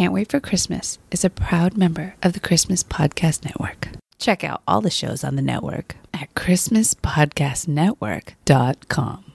[0.00, 3.88] Can't Wait for Christmas is a proud member of the Christmas Podcast Network.
[4.18, 9.32] Check out all the shows on the network at ChristmasPodcastNetwork.com.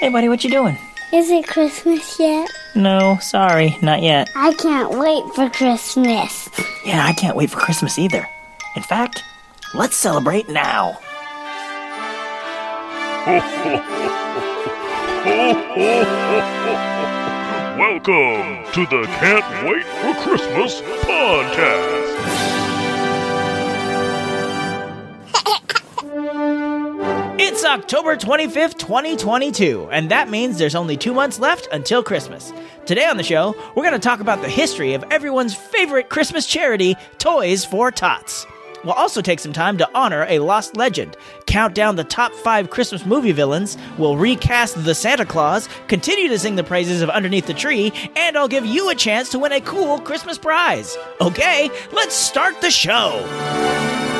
[0.00, 0.76] Hey, buddy, what you doing?
[1.12, 2.50] Is it Christmas yet?
[2.74, 4.28] No, sorry, not yet.
[4.34, 6.48] I can't wait for Christmas.
[6.84, 8.28] Yeah, I can't wait for Christmas either.
[8.74, 9.22] In fact,
[9.72, 10.98] let's celebrate now.
[13.22, 13.38] Welcome
[18.72, 22.02] to the Can't Wait for Christmas podcast.
[27.38, 32.52] It's October 25th, 2022, and that means there's only two months left until Christmas.
[32.86, 36.44] Today on the show, we're going to talk about the history of everyone's favorite Christmas
[36.44, 38.48] charity, Toys for Tots.
[38.84, 42.70] We'll also take some time to honor a lost legend, count down the top five
[42.70, 47.46] Christmas movie villains, we'll recast the Santa Clause, continue to sing the praises of Underneath
[47.46, 50.96] the Tree, and I'll give you a chance to win a cool Christmas prize.
[51.20, 54.11] Okay, let's start the show.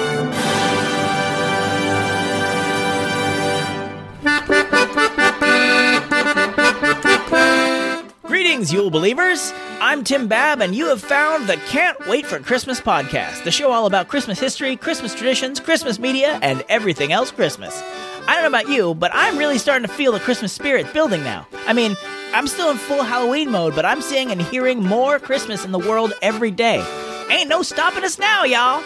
[8.72, 9.52] Greetings, Yule Believers!
[9.82, 13.70] I'm Tim Babb, and you have found the Can't Wait for Christmas podcast, the show
[13.70, 17.78] all about Christmas history, Christmas traditions, Christmas media, and everything else Christmas.
[18.26, 21.22] I don't know about you, but I'm really starting to feel the Christmas spirit building
[21.22, 21.46] now.
[21.66, 21.96] I mean,
[22.32, 25.78] I'm still in full Halloween mode, but I'm seeing and hearing more Christmas in the
[25.78, 26.82] world every day.
[27.28, 28.82] Ain't no stopping us now, y'all!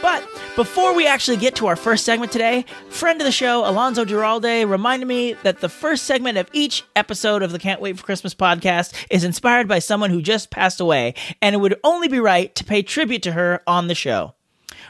[0.00, 4.04] But before we actually get to our first segment today, friend of the show, Alonzo
[4.04, 8.04] Giralde, reminded me that the first segment of each episode of the Can't Wait for
[8.04, 12.20] Christmas podcast is inspired by someone who just passed away, and it would only be
[12.20, 14.34] right to pay tribute to her on the show.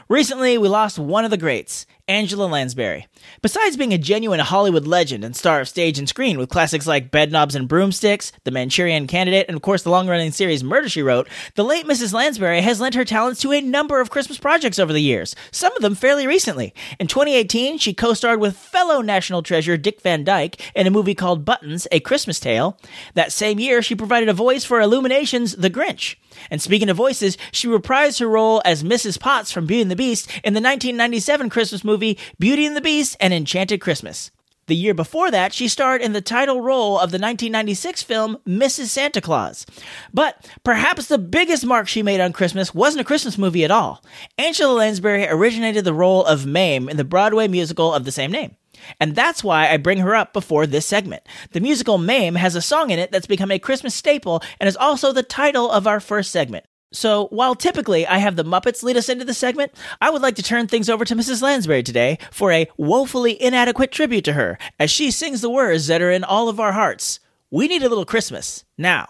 [0.07, 3.07] Recently, we lost one of the greats, Angela Lansbury.
[3.43, 7.11] Besides being a genuine Hollywood legend and star of stage and screen with classics like
[7.11, 11.03] Bedknobs and Broomsticks, The Manchurian Candidate, and of course the long running series Murder She
[11.03, 12.11] Wrote, the late Mrs.
[12.11, 15.71] Lansbury has lent her talents to a number of Christmas projects over the years, some
[15.75, 16.73] of them fairly recently.
[16.99, 21.15] In 2018, she co starred with fellow national treasure Dick Van Dyke in a movie
[21.15, 22.75] called Buttons, A Christmas Tale.
[23.13, 26.15] That same year, she provided a voice for Illumination's The Grinch.
[26.49, 29.19] And speaking of voices, she reprised her role as Mrs.
[29.19, 33.15] Potts from Beauty and the Beast in the 1997 Christmas movie Beauty and the Beast
[33.19, 34.31] and Enchanted Christmas.
[34.69, 38.89] The year before that, she starred in the title role of the 1996 film Mrs.
[38.89, 39.65] Santa Claus.
[40.13, 44.03] But perhaps the biggest mark she made on Christmas wasn't a Christmas movie at all.
[44.37, 48.57] Angela Lansbury originated the role of Mame in the Broadway musical of the same name.
[48.99, 51.23] And that's why I bring her up before this segment.
[51.51, 54.77] The musical Mame has a song in it that's become a Christmas staple and is
[54.77, 56.65] also the title of our first segment.
[56.91, 60.35] So, while typically I have the Muppets lead us into the segment, I would like
[60.35, 61.41] to turn things over to Mrs.
[61.41, 66.01] Lansbury today for a woefully inadequate tribute to her as she sings the words that
[66.01, 67.19] are in all of our hearts.
[67.51, 69.07] We need a little Christmas now.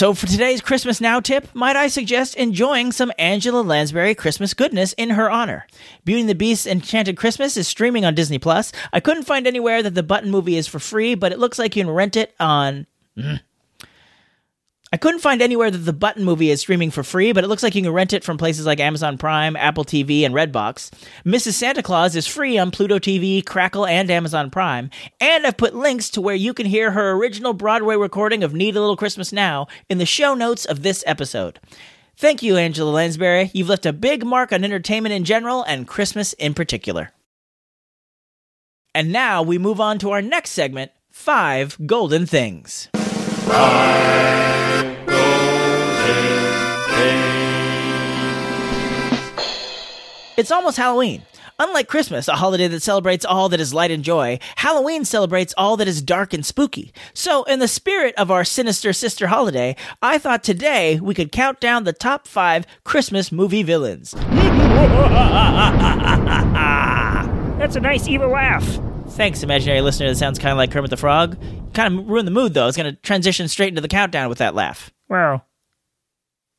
[0.00, 4.94] So, for today's Christmas Now tip, might I suggest enjoying some Angela Lansbury Christmas goodness
[4.94, 5.66] in her honor?
[6.06, 8.72] Beauty and the Beast's Enchanted Christmas is streaming on Disney Plus.
[8.94, 11.76] I couldn't find anywhere that the Button movie is for free, but it looks like
[11.76, 12.86] you can rent it on.
[13.14, 13.40] Mm.
[14.92, 17.62] I couldn't find anywhere that the Button movie is streaming for free, but it looks
[17.62, 20.90] like you can rent it from places like Amazon Prime, Apple TV, and Redbox.
[21.24, 21.52] Mrs.
[21.52, 24.90] Santa Claus is free on Pluto TV, Crackle, and Amazon Prime.
[25.20, 28.74] And I've put links to where you can hear her original Broadway recording of Need
[28.74, 31.60] a Little Christmas Now in the show notes of this episode.
[32.16, 33.52] Thank you, Angela Lansbury.
[33.54, 37.12] You've left a big mark on entertainment in general and Christmas in particular.
[38.92, 42.88] And now we move on to our next segment Five Golden Things.
[50.40, 51.20] It's almost Halloween.
[51.58, 55.76] Unlike Christmas, a holiday that celebrates all that is light and joy, Halloween celebrates all
[55.76, 56.94] that is dark and spooky.
[57.12, 61.60] So, in the spirit of our sinister sister holiday, I thought today we could count
[61.60, 64.12] down the top five Christmas movie villains.
[67.58, 68.64] That's a nice evil laugh.
[69.10, 70.08] Thanks, imaginary listener.
[70.08, 71.36] That sounds kind of like Kermit the Frog.
[71.74, 72.66] Kind of ruined the mood, though.
[72.66, 74.90] It's going to transition straight into the countdown with that laugh.
[75.10, 75.42] Wow.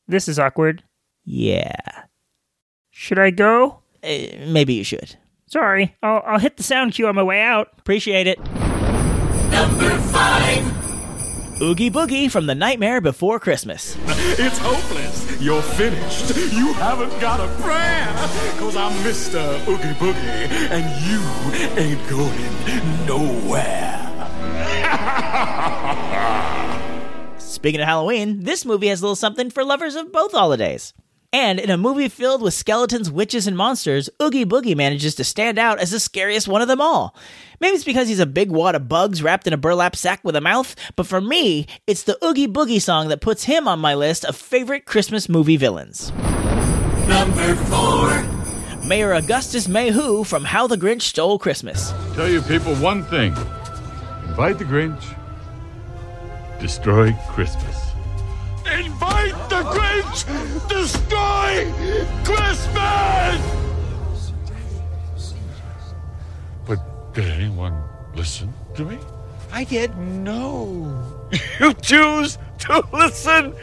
[0.06, 0.84] This is awkward.
[1.24, 1.72] Yeah.
[3.02, 3.80] Should I go?
[4.04, 5.16] Uh, maybe you should.
[5.48, 7.72] Sorry, I'll, I'll hit the sound cue on my way out.
[7.78, 8.38] Appreciate it.
[9.50, 11.60] Number five.
[11.60, 13.96] Oogie Boogie from The Nightmare Before Christmas.
[14.38, 15.42] It's hopeless.
[15.42, 16.36] You're finished.
[16.52, 18.06] You haven't got a prayer.
[18.60, 19.58] Cause I'm Mr.
[19.66, 21.20] Oogie Boogie, and you
[21.76, 22.52] ain't going
[23.08, 23.98] nowhere.
[27.38, 30.94] Speaking of Halloween, this movie has a little something for lovers of both holidays.
[31.34, 35.58] And in a movie filled with skeletons, witches, and monsters, Oogie Boogie manages to stand
[35.58, 37.16] out as the scariest one of them all.
[37.58, 40.36] Maybe it's because he's a big wad of bugs wrapped in a burlap sack with
[40.36, 43.94] a mouth, but for me, it's the Oogie Boogie song that puts him on my
[43.94, 46.12] list of favorite Christmas movie villains.
[47.08, 48.22] Number four.
[48.86, 51.94] Mayor Augustus Mayhew from How the Grinch Stole Christmas.
[52.14, 53.34] Tell you people one thing
[54.28, 55.02] invite the Grinch,
[56.60, 57.91] destroy Christmas.
[58.78, 60.24] Invite the Grinch!
[60.68, 61.72] Destroy
[62.24, 63.40] Christmas!
[66.66, 67.82] But did anyone
[68.14, 68.98] listen to me?
[69.52, 69.96] I did.
[69.98, 71.08] No.
[71.60, 73.54] You choose to listen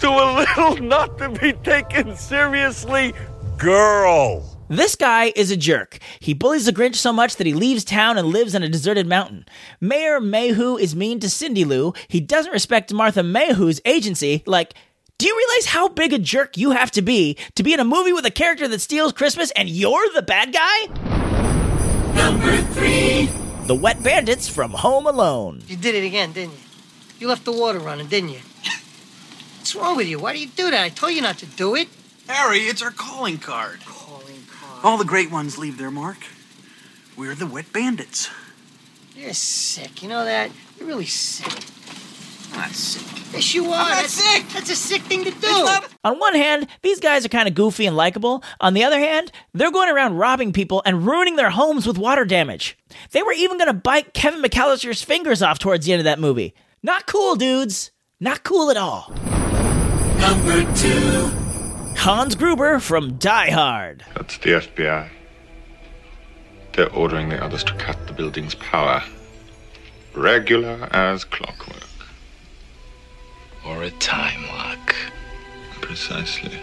[0.00, 3.12] to a little not to be taken seriously
[3.58, 4.59] girl.
[4.70, 5.98] This guy is a jerk.
[6.20, 9.04] He bullies the Grinch so much that he leaves town and lives on a deserted
[9.04, 9.44] mountain.
[9.80, 11.92] Mayor Mayhew is mean to Cindy Lou.
[12.06, 14.44] He doesn't respect Martha Mayhew's agency.
[14.46, 14.74] Like,
[15.18, 17.84] do you realize how big a jerk you have to be to be in a
[17.84, 20.86] movie with a character that steals Christmas and you're the bad guy?
[22.14, 23.28] Number three.
[23.66, 25.62] The Wet Bandits from Home Alone.
[25.66, 26.60] You did it again, didn't you?
[27.18, 28.40] You left the water running, didn't you?
[29.58, 30.20] What's wrong with you?
[30.20, 30.80] Why do you do that?
[30.80, 31.88] I told you not to do it.
[32.28, 33.80] Harry, it's our calling card.
[34.80, 34.84] Calling card.
[34.84, 36.18] All the great ones leave their mark.
[37.16, 38.30] We're the wet bandits.
[39.14, 40.02] You're sick.
[40.02, 40.50] You know that?
[40.78, 41.64] You're really sick.
[42.52, 43.06] I'm not sick.
[43.32, 43.68] Yes, you are.
[43.68, 44.44] not that's sick.
[44.48, 45.46] That's a sick thing to do.
[45.46, 48.42] Not- On one hand, these guys are kind of goofy and likable.
[48.60, 52.24] On the other hand, they're going around robbing people and ruining their homes with water
[52.24, 52.76] damage.
[53.12, 56.18] They were even going to bite Kevin McAllister's fingers off towards the end of that
[56.18, 56.54] movie.
[56.82, 57.90] Not cool, dudes.
[58.18, 59.12] Not cool at all.
[60.18, 61.30] Number two.
[62.00, 64.02] Hans Gruber from Die Hard.
[64.14, 65.10] That's the FBI.
[66.72, 69.02] They're ordering the others to cut the building's power.
[70.14, 71.90] Regular as clockwork.
[73.66, 74.94] Or a time lock.
[75.82, 76.58] Precisely.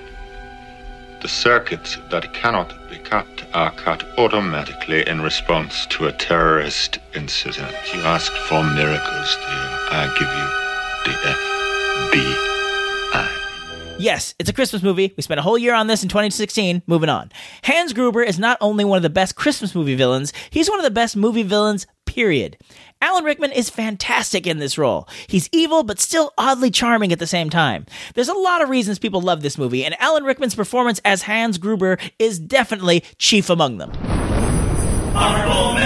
[1.22, 7.76] The circuits that cannot be cut are cut automatically in response to a terrorist incident.
[7.94, 9.70] You asked for miracles, dear.
[9.92, 12.57] I give you DFBI.
[14.00, 15.12] Yes, it's a Christmas movie.
[15.18, 16.84] We spent a whole year on this in 2016.
[16.86, 17.32] Moving on.
[17.64, 20.84] Hans Gruber is not only one of the best Christmas movie villains, he's one of
[20.84, 22.58] the best movie villains, period.
[23.02, 25.08] Alan Rickman is fantastic in this role.
[25.28, 27.88] He's evil, but still oddly charming at the same time.
[28.14, 31.58] There's a lot of reasons people love this movie, and Alan Rickman's performance as Hans
[31.58, 33.92] Gruber is definitely chief among them.
[35.16, 35.77] Honorable.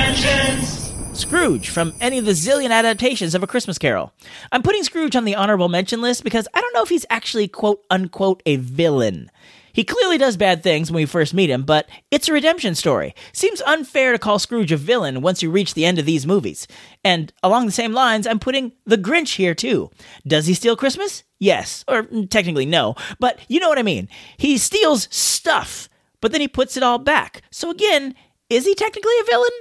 [1.21, 4.12] Scrooge from any of the zillion adaptations of A Christmas Carol.
[4.51, 7.47] I'm putting Scrooge on the honorable mention list because I don't know if he's actually
[7.47, 9.29] quote unquote a villain.
[9.71, 13.13] He clearly does bad things when we first meet him, but it's a redemption story.
[13.33, 16.68] Seems unfair to call Scrooge a villain once you reach the end of these movies.
[17.03, 19.91] And along the same lines, I'm putting the Grinch here too.
[20.25, 21.23] Does he steal Christmas?
[21.38, 21.85] Yes.
[21.88, 24.09] Or mm, technically no, but you know what I mean.
[24.38, 25.88] He steals stuff,
[26.19, 27.44] but then he puts it all back.
[27.51, 28.15] So again,
[28.50, 29.51] is he technically a villain?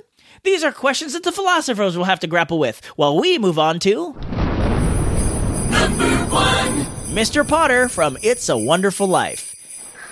[0.43, 3.79] These are questions that the philosophers will have to grapple with while we move on
[3.81, 4.15] to
[5.71, 6.87] Number one.
[7.15, 7.47] Mr.
[7.47, 9.55] Potter from It's a Wonderful Life.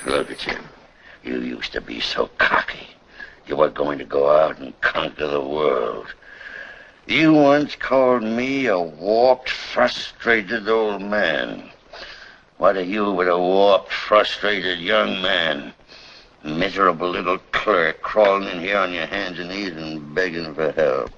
[0.07, 0.59] Look at you.
[1.25, 2.89] You used to be so cocky.
[3.47, 6.15] You were going to go out and conquer the world.
[7.07, 11.71] You once called me a warped, frustrated old man.
[12.59, 15.73] What are you but a warped, frustrated young man?
[16.45, 21.11] Miserable little clerk crawling in here on your hands and knees and begging for help.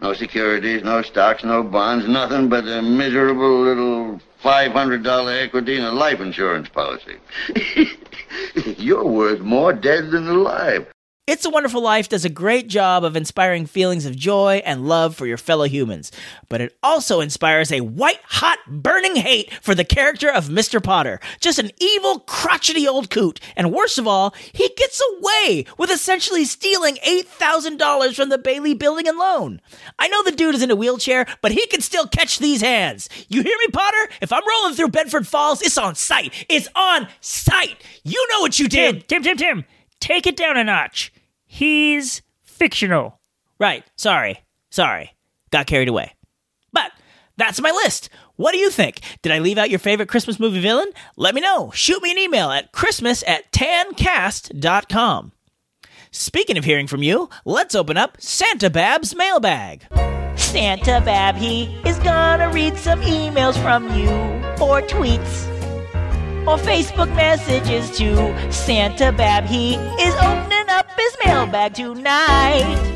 [0.00, 5.92] No securities, no stocks, no bonds, nothing but a miserable little $500 equity in a
[5.92, 7.18] life insurance policy.
[8.76, 10.88] You're worth more dead than alive.
[11.28, 15.14] It's a Wonderful Life does a great job of inspiring feelings of joy and love
[15.14, 16.10] for your fellow humans,
[16.48, 20.82] but it also inspires a white hot burning hate for the character of Mr.
[20.82, 21.20] Potter.
[21.38, 23.38] Just an evil, crotchety old coot.
[23.54, 29.06] And worst of all, he gets away with essentially stealing $8,000 from the Bailey building
[29.06, 29.60] and loan.
[30.00, 33.08] I know the dude is in a wheelchair, but he can still catch these hands.
[33.28, 34.08] You hear me, Potter?
[34.20, 36.46] If I'm rolling through Bedford Falls, it's on sight.
[36.48, 37.80] It's on sight.
[38.02, 39.06] You know what you did.
[39.06, 39.64] Tim, Tim, Tim, Tim,
[40.02, 41.12] take it down a notch.
[41.46, 43.20] He's fictional.
[43.58, 43.84] Right.
[43.96, 44.40] Sorry.
[44.70, 45.14] Sorry.
[45.50, 46.12] Got carried away.
[46.72, 46.90] But
[47.36, 48.10] that's my list.
[48.36, 49.00] What do you think?
[49.22, 50.90] Did I leave out your favorite Christmas movie villain?
[51.16, 51.70] Let me know.
[51.72, 55.32] Shoot me an email at christmas at tancast.com.
[56.10, 59.86] Speaking of hearing from you, let's open up Santa Babb's mailbag.
[60.34, 64.08] Santa Babb, he is gonna read some emails from you,
[64.62, 65.46] or tweets,
[66.46, 72.88] or Facebook messages to Santa Babb, he is opening up his mailbag tonight.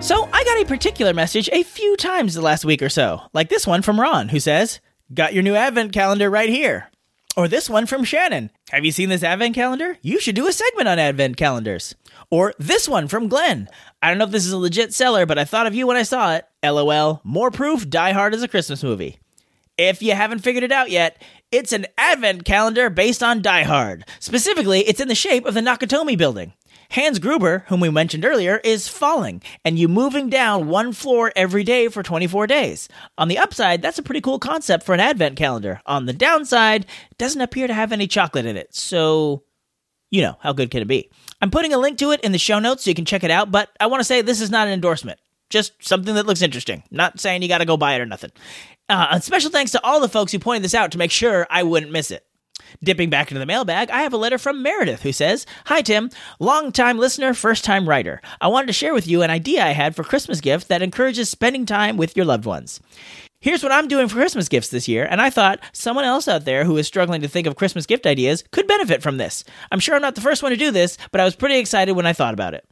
[0.00, 3.48] So, I got a particular message a few times the last week or so, like
[3.48, 4.80] this one from Ron, who says,
[5.12, 6.90] Got your new advent calendar right here.
[7.36, 8.50] Or this one from Shannon.
[8.70, 9.96] Have you seen this advent calendar?
[10.02, 11.94] You should do a segment on advent calendars.
[12.30, 13.68] Or this one from Glenn.
[14.02, 15.96] I don't know if this is a legit seller, but I thought of you when
[15.96, 16.46] I saw it.
[16.64, 17.20] LOL.
[17.24, 19.18] More proof Die Hard is a Christmas movie.
[19.78, 24.04] If you haven't figured it out yet, it's an advent calendar based on Die Hard.
[24.18, 26.52] Specifically, it's in the shape of the Nakatomi building.
[26.90, 31.62] Hans Gruber, whom we mentioned earlier, is falling, and you moving down one floor every
[31.62, 32.88] day for 24 days.
[33.16, 35.80] On the upside, that's a pretty cool concept for an advent calendar.
[35.86, 39.44] On the downside, it doesn't appear to have any chocolate in it, so
[40.10, 41.10] you know, how good can it be?
[41.40, 43.30] I'm putting a link to it in the show notes so you can check it
[43.30, 45.20] out, but I want to say this is not an endorsement.
[45.50, 46.82] Just something that looks interesting.
[46.90, 48.30] Not saying you got to go buy it or nothing.
[48.88, 51.46] Uh, and special thanks to all the folks who pointed this out to make sure
[51.50, 52.24] I wouldn't miss it.
[52.82, 56.10] Dipping back into the mailbag, I have a letter from Meredith who says, Hi Tim,
[56.38, 58.20] long time listener, first time writer.
[58.40, 61.28] I wanted to share with you an idea I had for Christmas gift that encourages
[61.28, 62.80] spending time with your loved ones.
[63.40, 66.44] Here's what I'm doing for Christmas gifts this year, and I thought someone else out
[66.44, 69.44] there who is struggling to think of Christmas gift ideas could benefit from this.
[69.70, 71.92] I'm sure I'm not the first one to do this, but I was pretty excited
[71.92, 72.66] when I thought about it.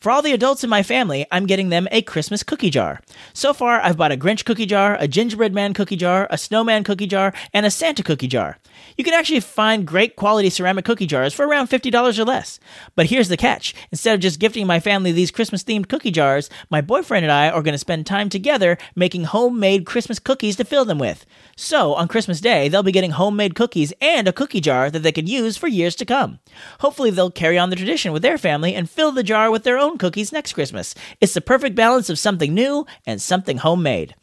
[0.00, 3.00] For all the adults in my family, I'm getting them a Christmas cookie jar.
[3.32, 6.84] So far, I've bought a Grinch cookie jar, a gingerbread man cookie jar, a snowman
[6.84, 8.58] cookie jar, and a Santa cookie jar.
[8.96, 12.60] You can actually find great quality ceramic cookie jars for around $50 or less.
[12.94, 16.48] But here's the catch instead of just gifting my family these Christmas themed cookie jars,
[16.70, 20.64] my boyfriend and I are going to spend time together making homemade Christmas cookies to
[20.64, 21.26] fill them with.
[21.56, 25.10] So, on Christmas Day, they'll be getting homemade cookies and a cookie jar that they
[25.10, 26.38] can use for years to come.
[26.80, 29.78] Hopefully, they'll carry on the tradition with their family and fill the jar with their
[29.78, 30.94] own cookies next Christmas.
[31.20, 34.14] It's the perfect balance of something new and something homemade.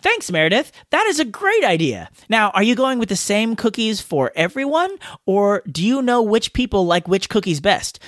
[0.00, 0.70] Thanks, Meredith.
[0.90, 2.10] That is a great idea.
[2.28, 4.90] Now, are you going with the same cookies for everyone,
[5.26, 7.98] or do you know which people like which cookies best?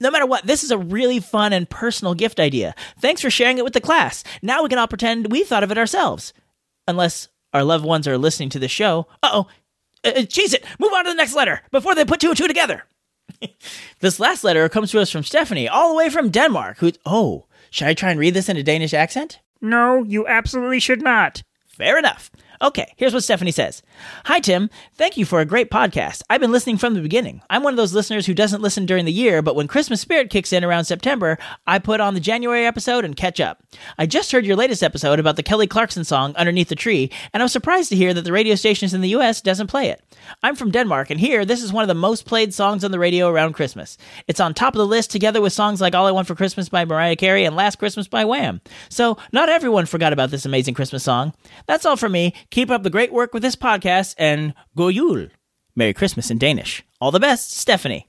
[0.00, 2.74] No matter what, this is a really fun and personal gift idea.
[3.00, 4.24] Thanks for sharing it with the class.
[4.42, 6.34] Now we can all pretend we thought of it ourselves.
[6.86, 9.06] Unless our loved ones are listening to the show.
[9.22, 9.46] Uh-oh.
[10.04, 10.64] Uh, cheese it.
[10.78, 12.84] Move on to the next letter before they put two and two together.
[14.00, 16.78] this last letter comes to us from Stephanie, all the way from Denmark.
[16.78, 16.92] Who?
[17.04, 19.40] Oh, should I try and read this in a Danish accent?
[19.60, 21.42] No, you absolutely should not.
[21.66, 22.30] Fair enough.
[22.64, 23.82] Okay, here's what Stephanie says
[24.24, 24.70] Hi, Tim.
[24.94, 26.22] Thank you for a great podcast.
[26.30, 27.42] I've been listening from the beginning.
[27.50, 30.30] I'm one of those listeners who doesn't listen during the year, but when Christmas spirit
[30.30, 33.62] kicks in around September, I put on the January episode and catch up.
[33.98, 37.42] I just heard your latest episode about the Kelly Clarkson song Underneath the Tree, and
[37.42, 40.02] I was surprised to hear that the radio stations in the US doesn't play it.
[40.42, 42.98] I'm from Denmark, and here, this is one of the most played songs on the
[42.98, 43.98] radio around Christmas.
[44.26, 46.70] It's on top of the list together with songs like All I Want for Christmas
[46.70, 48.62] by Mariah Carey and Last Christmas by Wham.
[48.88, 51.34] So, not everyone forgot about this amazing Christmas song.
[51.66, 52.32] That's all for me.
[52.54, 55.26] Keep up the great work with this podcast, and God Jul.
[55.74, 56.84] Merry Christmas in Danish.
[57.00, 58.08] All the best, Stephanie.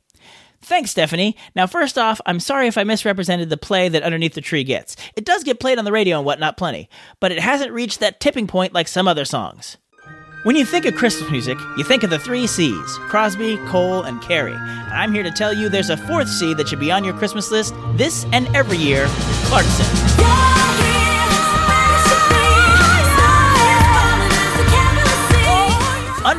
[0.61, 1.35] Thanks, Stephanie.
[1.55, 4.95] Now, first off, I'm sorry if I misrepresented the play that Underneath the Tree gets.
[5.15, 8.19] It does get played on the radio and whatnot plenty, but it hasn't reached that
[8.19, 9.77] tipping point like some other songs.
[10.43, 14.21] When you think of Christmas music, you think of the three C's Crosby, Cole, and
[14.21, 14.53] Carey.
[14.53, 17.49] I'm here to tell you there's a fourth C that should be on your Christmas
[17.49, 19.07] list this and every year
[19.47, 20.04] Clarkson.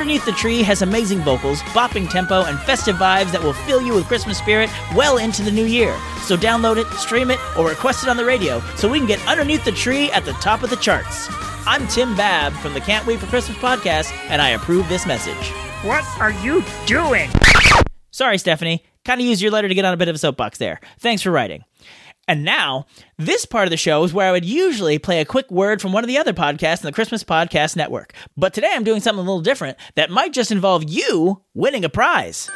[0.07, 3.93] Underneath the Tree has amazing vocals, bopping tempo, and festive vibes that will fill you
[3.93, 5.93] with Christmas spirit well into the new year.
[6.23, 9.19] So download it, stream it, or request it on the radio so we can get
[9.27, 11.27] Underneath the Tree at the top of the charts.
[11.67, 15.51] I'm Tim Babb from the Can't Wait for Christmas podcast, and I approve this message.
[15.83, 17.29] What are you doing?
[18.13, 18.85] Sorry, Stephanie.
[19.05, 20.79] Kind of used your letter to get on a bit of a soapbox there.
[21.01, 21.65] Thanks for writing.
[22.29, 22.87] And now,
[23.19, 25.93] this part of the show is where I would usually play a quick word from
[25.93, 28.13] one of the other podcasts in the Christmas Podcast Network.
[28.37, 31.89] But today I'm doing something a little different that might just involve you winning a
[31.89, 32.51] prize.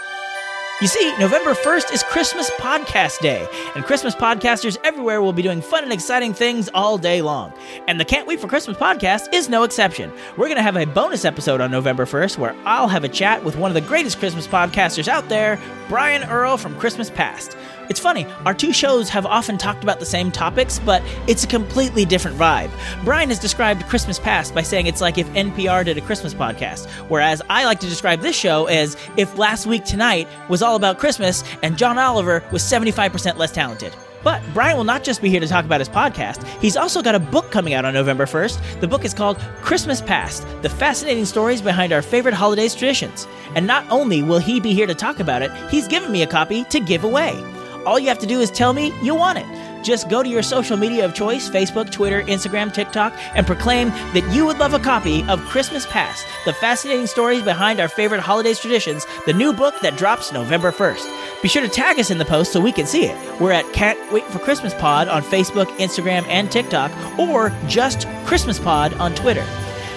[0.81, 5.61] You see, November 1st is Christmas Podcast Day, and Christmas podcasters everywhere will be doing
[5.61, 7.53] fun and exciting things all day long.
[7.87, 10.11] And the Can't Wait for Christmas podcast is no exception.
[10.39, 13.45] We're going to have a bonus episode on November 1st where I'll have a chat
[13.45, 15.61] with one of the greatest Christmas podcasters out there,
[15.91, 17.59] Brian Earl from Christmas Past.
[17.91, 21.49] It's funny, our two shows have often talked about the same topics, but it's a
[21.49, 22.71] completely different vibe.
[23.03, 26.89] Brian has described Christmas Past by saying it's like if NPR did a Christmas podcast,
[27.09, 31.01] whereas I like to describe this show as if Last Week Tonight was all about
[31.01, 33.93] Christmas and John Oliver was 75% less talented.
[34.23, 37.17] But Brian will not just be here to talk about his podcast, he's also got
[37.17, 38.81] a book coming out on November 1st.
[38.81, 43.27] The book is called Christmas Past The Fascinating Stories Behind Our Favorite Holidays Traditions.
[43.57, 46.29] And not only will he be here to talk about it, he's given me a
[46.29, 47.43] copy to give away.
[47.87, 49.47] All you have to do is tell me you want it.
[49.83, 54.31] Just go to your social media of choice Facebook, Twitter, Instagram, TikTok and proclaim that
[54.35, 58.61] you would love a copy of Christmas Past, the fascinating stories behind our favorite holidays
[58.61, 61.43] traditions, the new book that drops November 1st.
[61.43, 63.41] Be sure to tag us in the post so we can see it.
[63.41, 68.59] We're at Can't Wait for Christmas Pod on Facebook, Instagram, and TikTok, or just Christmas
[68.59, 69.47] Pod on Twitter.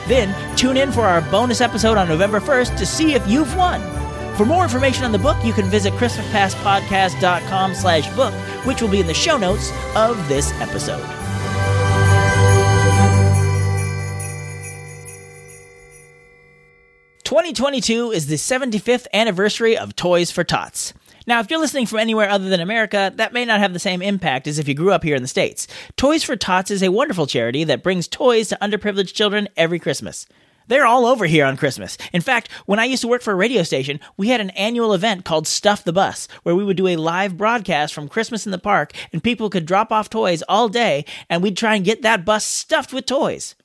[0.07, 4.02] Then tune in for our bonus episode on November 1st to see if you've won.
[4.37, 8.33] For more information on the book, you can visit christmaspastpodcast.com slash book,
[8.65, 11.03] which will be in the show notes of this episode.
[17.23, 20.93] Twenty twenty two is the 75th anniversary of Toys for Tots.
[21.25, 24.01] Now, if you're listening from anywhere other than America, that may not have the same
[24.01, 25.67] impact as if you grew up here in the States.
[25.95, 30.25] Toys for Tots is a wonderful charity that brings toys to underprivileged children every Christmas.
[30.67, 31.97] They're all over here on Christmas.
[32.11, 34.93] In fact, when I used to work for a radio station, we had an annual
[34.93, 38.51] event called Stuff the Bus, where we would do a live broadcast from Christmas in
[38.51, 42.01] the park, and people could drop off toys all day, and we'd try and get
[42.01, 43.55] that bus stuffed with toys.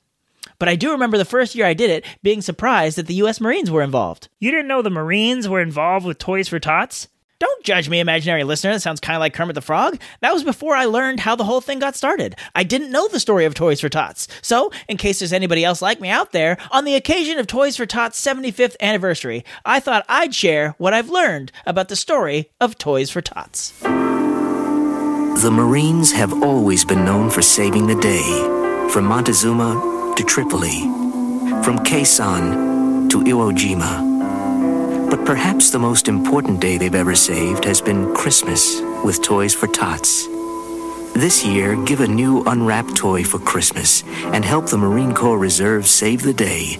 [0.57, 3.39] But I do remember the first year I did it being surprised that the U.S.
[3.39, 4.27] Marines were involved.
[4.39, 7.07] You didn't know the Marines were involved with Toys for Tots?
[7.39, 8.73] Don't judge me, imaginary listener.
[8.73, 9.97] That sounds kind of like Kermit the Frog.
[10.19, 12.35] That was before I learned how the whole thing got started.
[12.53, 14.27] I didn't know the story of Toys for Tots.
[14.41, 17.77] So, in case there's anybody else like me out there, on the occasion of Toys
[17.77, 22.77] for Tots' 75th anniversary, I thought I'd share what I've learned about the story of
[22.77, 23.71] Toys for Tots.
[23.79, 30.81] The Marines have always been known for saving the day, from Montezuma to Tripoli,
[31.63, 34.08] from Quezon to Iwo Jima.
[35.29, 40.25] Perhaps the most important day they've ever saved has been Christmas with Toys for Tots.
[41.13, 45.85] This year, give a new unwrapped toy for Christmas and help the Marine Corps Reserve
[45.85, 46.79] save the day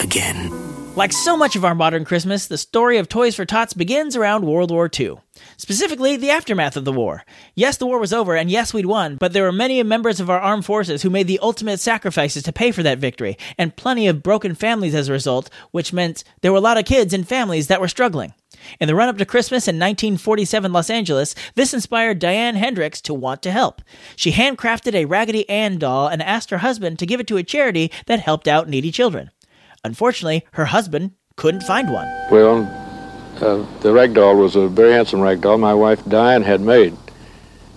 [0.00, 0.71] again.
[0.94, 4.44] Like so much of our modern Christmas, the story of Toys for Tots begins around
[4.44, 5.16] World War II.
[5.56, 7.24] Specifically, the aftermath of the war.
[7.54, 10.28] Yes, the war was over, and yes, we'd won, but there were many members of
[10.28, 14.06] our armed forces who made the ultimate sacrifices to pay for that victory, and plenty
[14.06, 17.26] of broken families as a result, which meant there were a lot of kids and
[17.26, 18.34] families that were struggling.
[18.78, 23.14] In the run up to Christmas in 1947 Los Angeles, this inspired Diane Hendricks to
[23.14, 23.80] want to help.
[24.14, 27.42] She handcrafted a Raggedy Ann doll and asked her husband to give it to a
[27.42, 29.30] charity that helped out needy children.
[29.84, 32.06] Unfortunately, her husband couldn't find one.
[32.30, 32.62] Well,
[33.40, 36.96] uh, the rag doll was a very handsome rag doll my wife Diane had made,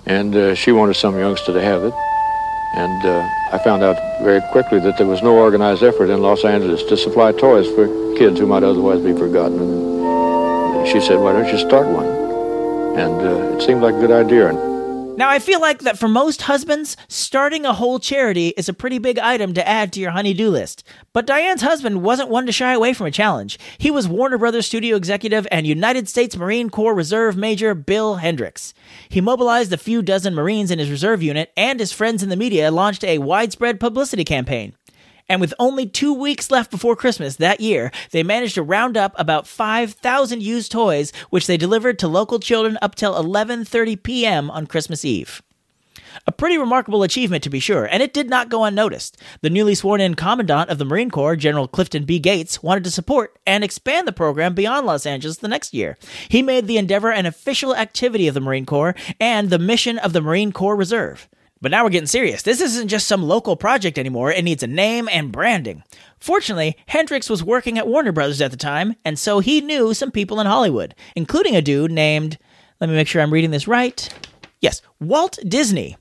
[0.06, 1.94] and uh, she wanted some youngster to have it.
[2.76, 6.44] And uh, I found out very quickly that there was no organized effort in Los
[6.44, 7.88] Angeles to supply toys for
[8.18, 9.60] kids who might otherwise be forgotten.
[9.62, 12.06] And she said, "Why don't you start one?"
[13.00, 14.75] And uh, it seemed like a good idea.
[15.18, 18.98] Now, I feel like that for most husbands, starting a whole charity is a pretty
[18.98, 20.84] big item to add to your honey-do list.
[21.14, 23.58] But Diane's husband wasn't one to shy away from a challenge.
[23.78, 28.74] He was Warner Brothers studio executive and United States Marine Corps Reserve Major Bill Hendricks.
[29.08, 32.36] He mobilized a few dozen Marines in his reserve unit, and his friends in the
[32.36, 34.76] media launched a widespread publicity campaign.
[35.28, 39.14] And with only two weeks left before Christmas that year, they managed to round up
[39.18, 44.52] about 5,000 used toys, which they delivered to local children up till 11:30 p.m.
[44.52, 45.42] on Christmas Eve.
[46.28, 49.18] A pretty remarkable achievement, to be sure, and it did not go unnoticed.
[49.42, 52.20] The newly sworn in Commandant of the Marine Corps, General Clifton B.
[52.20, 55.98] Cates, wanted to support and expand the program beyond Los Angeles the next year.
[56.30, 60.14] He made the endeavor an official activity of the Marine Corps and the mission of
[60.14, 61.28] the Marine Corps Reserve.
[61.62, 62.42] But now we're getting serious.
[62.44, 65.84] This isn't just some local project anymore, it needs a name and branding.
[66.20, 70.12] Fortunately, Hendricks was working at Warner Brothers at the time, and so he knew some
[70.12, 72.38] people in Hollywood, including a dude named,
[72.80, 74.10] let me make sure I'm reading this right.
[74.60, 75.98] Yes, Walt Disney.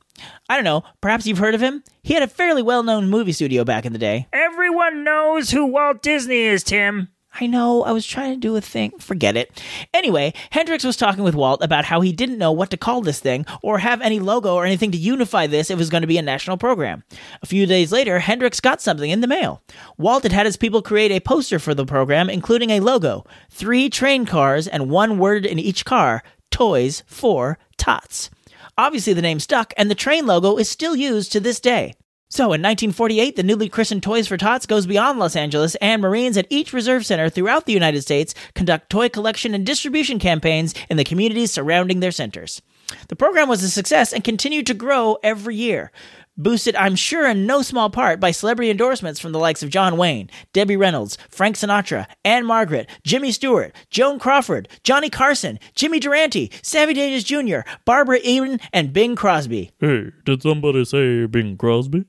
[0.48, 1.82] I don't know, perhaps you've heard of him?
[2.02, 4.26] He had a fairly well known movie studio back in the day.
[4.32, 7.08] Everyone knows who Walt Disney is, Tim.
[7.40, 8.92] I know, I was trying to do a thing.
[8.98, 9.60] Forget it.
[9.92, 13.18] Anyway, Hendricks was talking with Walt about how he didn't know what to call this
[13.18, 16.06] thing or have any logo or anything to unify this if it was going to
[16.06, 17.02] be a national program.
[17.42, 19.62] A few days later, Hendricks got something in the mail.
[19.98, 23.90] Walt had had his people create a poster for the program, including a logo, three
[23.90, 28.30] train cars, and one word in each car Toys for Tots.
[28.78, 31.94] Obviously, the name stuck, and the train logo is still used to this day.
[32.34, 36.36] So, in 1948, the newly christened Toys for Tots goes beyond Los Angeles, and Marines
[36.36, 40.96] at each reserve center throughout the United States conduct toy collection and distribution campaigns in
[40.96, 42.60] the communities surrounding their centers.
[43.06, 45.92] The program was a success and continued to grow every year.
[46.36, 49.96] Boosted, I'm sure, in no small part by celebrity endorsements from the likes of John
[49.96, 56.92] Wayne, Debbie Reynolds, Frank Sinatra, Ann-Margret, Jimmy Stewart, Joan Crawford, Johnny Carson, Jimmy Durante, Sammy
[56.92, 59.70] Davis Jr., Barbara Eden, and Bing Crosby.
[59.78, 62.04] Hey, did somebody say Bing Crosby?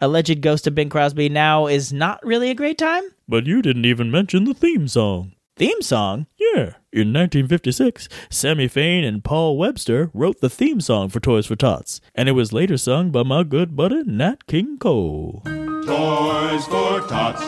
[0.00, 3.04] Alleged ghost of Bing Crosby now is not really a great time?
[3.28, 5.33] But you didn't even mention the theme song.
[5.56, 6.26] Theme song?
[6.36, 11.54] Yeah, in 1956, Sammy Fain and Paul Webster wrote the theme song for Toys for
[11.54, 15.42] Tots, and it was later sung by my good buddy Nat King Cole.
[15.44, 17.40] Toys for Tots.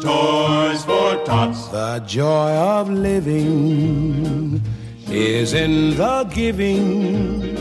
[0.00, 1.66] Toys for Tots.
[1.68, 4.62] The joy of living
[5.08, 7.58] is in the giving.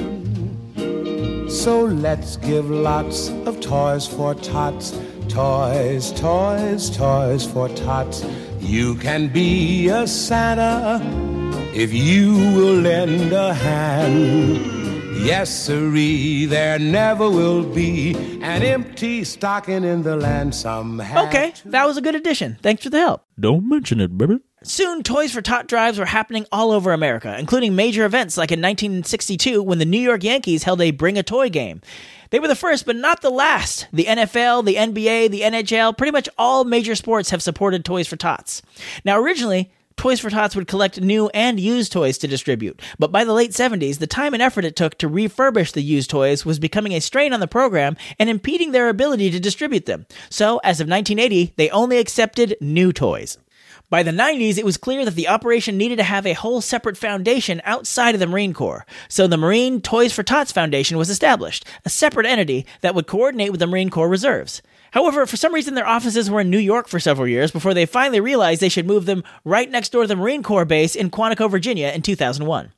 [1.49, 4.91] So let's give lots of toys for tots.
[5.29, 8.25] Toys, toys, toys for tots.
[8.59, 11.01] You can be a Santa
[11.73, 14.86] if you will lend a hand.
[15.27, 20.55] Yes, sirree, there never will be an empty stocking in the land.
[20.55, 21.03] somehow.
[21.03, 22.57] have Okay, that was a good addition.
[22.61, 23.25] Thanks for the help.
[23.37, 24.39] Don't mention it, baby.
[24.63, 28.61] Soon, Toys for Tot drives were happening all over America, including major events like in
[28.61, 31.81] 1962 when the New York Yankees held a Bring a Toy game.
[32.29, 33.87] They were the first, but not the last.
[33.91, 38.15] The NFL, the NBA, the NHL, pretty much all major sports have supported Toys for
[38.15, 38.61] Tots.
[39.03, 43.23] Now, originally, Toys for Tots would collect new and used toys to distribute, but by
[43.23, 46.59] the late 70s, the time and effort it took to refurbish the used toys was
[46.59, 50.05] becoming a strain on the program and impeding their ability to distribute them.
[50.29, 53.39] So, as of 1980, they only accepted new toys.
[53.89, 56.97] By the 90s, it was clear that the operation needed to have a whole separate
[56.97, 58.85] foundation outside of the Marine Corps.
[59.07, 63.51] So the Marine Toys for Tots Foundation was established, a separate entity that would coordinate
[63.51, 64.61] with the Marine Corps reserves.
[64.91, 67.85] However, for some reason, their offices were in New York for several years before they
[67.85, 71.09] finally realized they should move them right next door to the Marine Corps base in
[71.09, 72.73] Quantico, Virginia in 2001.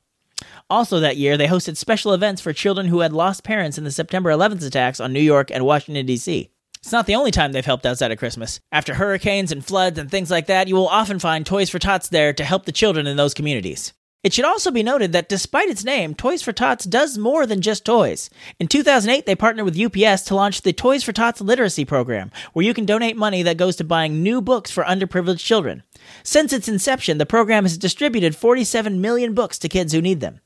[0.68, 3.90] Also, that year, they hosted special events for children who had lost parents in the
[3.90, 6.50] September 11th attacks on New York and Washington, D.C.
[6.82, 8.58] It's not the only time they've helped outside of Christmas.
[8.72, 12.08] After hurricanes and floods and things like that, you will often find Toys for Tots
[12.08, 13.92] there to help the children in those communities.
[14.22, 17.60] It should also be noted that despite its name, Toys for Tots does more than
[17.60, 18.30] just toys.
[18.58, 22.64] In 2008, they partnered with UPS to launch the Toys for Tots Literacy Program, where
[22.64, 25.82] you can donate money that goes to buying new books for underprivileged children.
[26.22, 30.40] Since its inception, the program has distributed 47 million books to kids who need them.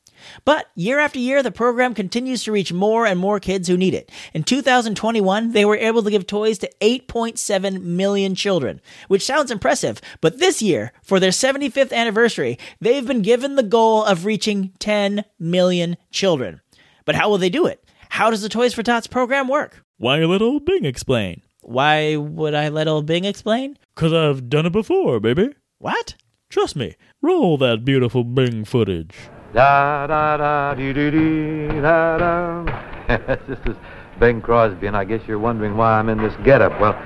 [0.44, 3.94] But year after year, the program continues to reach more and more kids who need
[3.94, 4.10] it.
[4.32, 10.00] In 2021, they were able to give toys to 8.7 million children, which sounds impressive.
[10.20, 15.24] But this year, for their 75th anniversary, they've been given the goal of reaching 10
[15.38, 16.60] million children.
[17.04, 17.84] But how will they do it?
[18.10, 19.84] How does the Toys for Tots program work?
[19.98, 21.42] Why let old Bing explain?
[21.62, 23.78] Why would I let old Bing explain?
[23.96, 25.50] Cause I've done it before, baby.
[25.78, 26.14] What?
[26.48, 26.94] Trust me.
[27.22, 29.14] Roll that beautiful Bing footage.
[29.54, 32.64] Da da da dee dee dee da da.
[33.46, 33.76] this is
[34.18, 36.80] Bing Crosby, and I guess you're wondering why I'm in this getup.
[36.80, 37.00] Well,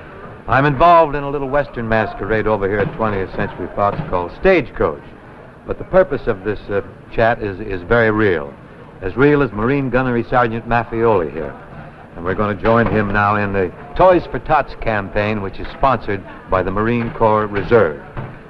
[0.48, 5.02] I'm involved in a little Western masquerade over here at 20th Century Fox called Stagecoach.
[5.66, 6.80] But the purpose of this uh,
[7.12, 8.54] chat is, is very real.
[9.02, 11.52] As real as Marine Gunnery Sergeant Maffioli here.
[12.16, 15.68] And we're going to join him now in the Toys for Tots campaign, which is
[15.76, 18.02] sponsored by the Marine Corps Reserve.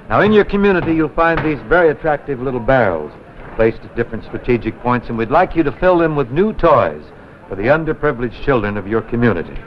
[0.07, 3.11] Now, in your community, you'll find these very attractive little barrels
[3.59, 7.03] placed at different strategic points, and we'd like you to fill them with new toys
[7.49, 9.61] for the underprivileged children of your community.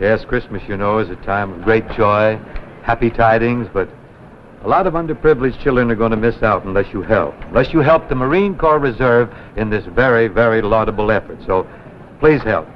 [0.00, 2.38] Yes, Christmas, you know, is a time of great joy,
[2.84, 3.88] happy tidings, but
[4.62, 7.34] a lot of underprivileged children are going to miss out unless you help.
[7.48, 11.38] Unless you help the Marine Corps Reserve in this very, very laudable effort.
[11.44, 11.68] So
[12.20, 12.68] please help.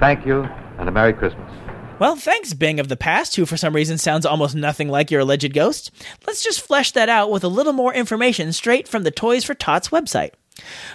[0.00, 0.44] Thank you,
[0.78, 1.63] and a Merry Christmas.
[2.00, 5.20] Well, thanks, Bing of the past, who for some reason sounds almost nothing like your
[5.20, 5.92] alleged ghost.
[6.26, 9.54] Let's just flesh that out with a little more information straight from the Toys for
[9.54, 10.32] Tots website.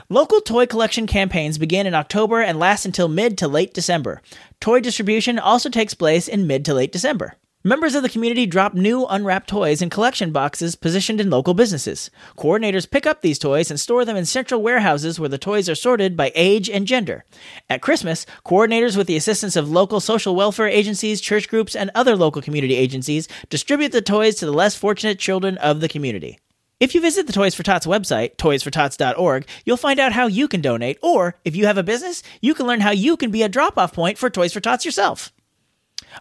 [0.10, 4.22] Local toy collection campaigns begin in October and last until mid to late December.
[4.60, 7.36] Toy distribution also takes place in mid to late December.
[7.66, 12.10] Members of the community drop new unwrapped toys in collection boxes positioned in local businesses.
[12.38, 15.76] Coordinators pick up these toys and store them in central warehouses where the toys are
[15.76, 17.26] sorted by age and gender.
[17.70, 22.16] At Christmas, coordinators, with the assistance of local social welfare agencies, church groups, and other
[22.16, 26.40] local community agencies, distribute the toys to the less fortunate children of the community.
[26.80, 30.62] If you visit the Toys for Tots website, toysfortots.org, you'll find out how you can
[30.62, 33.50] donate, or if you have a business, you can learn how you can be a
[33.50, 35.34] drop off point for Toys for Tots yourself.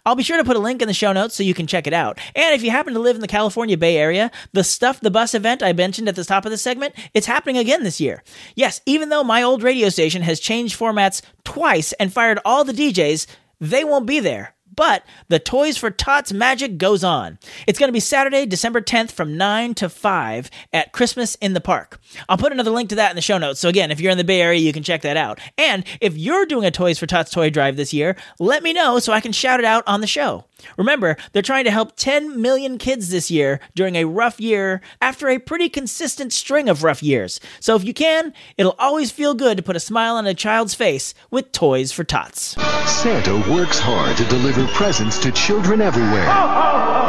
[0.05, 1.87] I'll be sure to put a link in the show notes so you can check
[1.87, 2.19] it out.
[2.35, 5.35] And if you happen to live in the California Bay Area, the Stuff the Bus
[5.35, 8.23] event I mentioned at the top of the segment, it's happening again this year.
[8.55, 12.73] Yes, even though my old radio station has changed formats twice and fired all the
[12.73, 13.27] DJs,
[13.61, 14.55] they won't be there.
[14.79, 17.41] But the Toys for Tots magic goes on.
[17.67, 21.61] It's going to be Saturday, December 10th from 9 to 5 at Christmas in the
[21.61, 22.01] Park.
[22.29, 23.59] I'll put another link to that in the show notes.
[23.59, 25.41] So, again, if you're in the Bay Area, you can check that out.
[25.59, 29.01] And if you're doing a Toys for Tots toy drive this year, let me know
[29.01, 30.45] so I can shout it out on the show.
[30.77, 35.29] Remember, they're trying to help 10 million kids this year during a rough year after
[35.29, 37.41] a pretty consistent string of rough years.
[37.61, 40.75] So if you can, it'll always feel good to put a smile on a child's
[40.75, 42.57] face with Toys for Tots.
[42.91, 46.27] Santa works hard to deliver presents to children everywhere.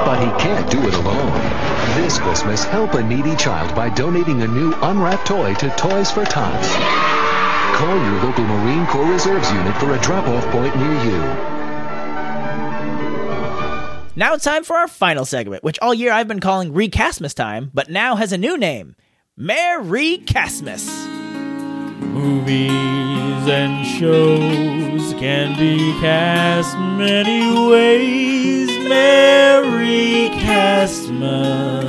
[0.06, 1.32] But he can't do it alone.
[1.96, 6.26] This Christmas, help a needy child by donating a new unwrapped toy to Toys for
[6.26, 6.76] Tots.
[7.76, 11.59] Call your local Marine Corps Reserves unit for a drop-off point near you.
[14.20, 17.72] Now it's time for our final segment, which all year I've been calling Recastmas Time,
[17.74, 18.98] but now has a new name
[19.38, 20.90] Merry Castmas.
[22.02, 22.70] Movies
[23.48, 28.68] and shows can be cast many ways.
[28.90, 31.80] Merry Castmas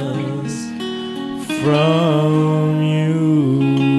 [1.64, 3.89] from you.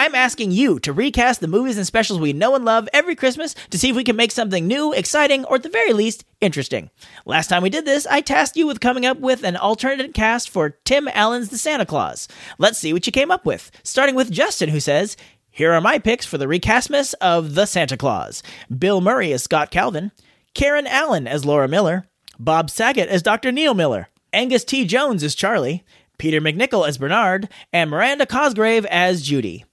[0.00, 3.54] I'm asking you to recast the movies and specials we know and love every Christmas
[3.68, 6.88] to see if we can make something new, exciting, or at the very least, interesting.
[7.26, 10.48] Last time we did this, I tasked you with coming up with an alternate cast
[10.48, 12.28] for Tim Allen's The Santa Clause.
[12.56, 15.18] Let's see what you came up with, starting with Justin, who says,
[15.50, 18.42] Here are my picks for the recastmas of The Santa Clause
[18.74, 20.12] Bill Murray as Scott Calvin,
[20.54, 22.06] Karen Allen as Laura Miller,
[22.38, 23.52] Bob Saget as Dr.
[23.52, 24.86] Neil Miller, Angus T.
[24.86, 25.84] Jones as Charlie,
[26.16, 29.66] Peter MacNicol as Bernard, and Miranda Cosgrove as Judy.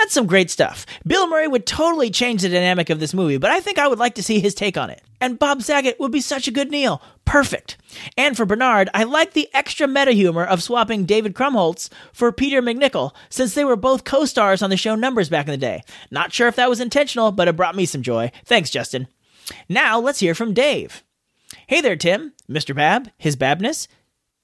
[0.00, 0.86] That's some great stuff.
[1.06, 3.98] Bill Murray would totally change the dynamic of this movie, but I think I would
[3.98, 5.02] like to see his take on it.
[5.20, 7.02] And Bob Saget would be such a good Neil.
[7.26, 7.76] Perfect.
[8.16, 12.62] And for Bernard, I like the extra meta humor of swapping David Krumholtz for Peter
[12.62, 15.82] MacNicol, since they were both co stars on the show Numbers back in the day.
[16.10, 18.32] Not sure if that was intentional, but it brought me some joy.
[18.46, 19.06] Thanks, Justin.
[19.68, 21.04] Now let's hear from Dave.
[21.66, 22.32] Hey there, Tim.
[22.48, 22.74] Mr.
[22.74, 23.86] Babb, his Babness.